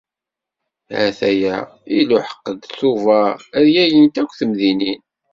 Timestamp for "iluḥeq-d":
1.97-2.61